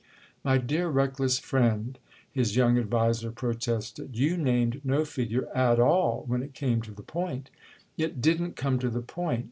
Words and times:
"My 0.43 0.57
dear 0.57 0.87
reckless 0.89 1.37
friend," 1.37 1.99
his 2.31 2.55
young 2.55 2.75
adviser 2.79 3.29
protested, 3.31 4.17
"you 4.17 4.35
named 4.35 4.81
no 4.83 5.05
figure 5.05 5.47
at 5.53 5.79
all 5.79 6.23
when 6.25 6.41
it 6.41 6.55
came 6.55 6.81
to 6.81 6.91
the 6.91 7.03
point——!" 7.03 7.51
"It 7.99 8.19
didn't 8.19 8.55
come 8.55 8.79
to 8.79 8.89
the 8.89 9.01
point! 9.03 9.39